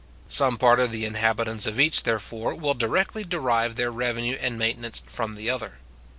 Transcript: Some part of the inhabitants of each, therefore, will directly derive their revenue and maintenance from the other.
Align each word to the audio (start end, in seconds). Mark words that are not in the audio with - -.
Some 0.29 0.57
part 0.57 0.79
of 0.79 0.91
the 0.91 1.05
inhabitants 1.05 1.67
of 1.67 1.79
each, 1.79 2.01
therefore, 2.01 2.55
will 2.55 2.73
directly 2.73 3.23
derive 3.23 3.75
their 3.75 3.91
revenue 3.91 4.35
and 4.41 4.57
maintenance 4.57 5.03
from 5.05 5.35
the 5.35 5.51
other. 5.51 5.77